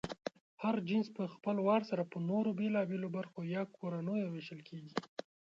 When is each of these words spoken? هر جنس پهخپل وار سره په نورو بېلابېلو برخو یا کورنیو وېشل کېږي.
هر 0.63 0.75
جنس 0.89 1.07
پهخپل 1.17 1.57
وار 1.67 1.81
سره 1.89 2.03
په 2.11 2.17
نورو 2.29 2.49
بېلابېلو 2.59 3.07
برخو 3.17 3.39
یا 3.55 3.63
کورنیو 3.77 4.31
وېشل 4.33 4.59
کېږي. 4.69 4.93